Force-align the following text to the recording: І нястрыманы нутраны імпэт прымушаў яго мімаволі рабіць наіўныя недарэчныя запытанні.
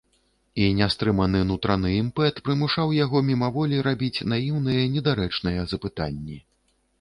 І 0.61 0.67
нястрыманы 0.77 1.41
нутраны 1.49 1.91
імпэт 1.97 2.39
прымушаў 2.49 2.95
яго 3.03 3.21
мімаволі 3.29 3.83
рабіць 3.89 4.25
наіўныя 4.33 4.89
недарэчныя 4.97 5.69
запытанні. 5.77 6.41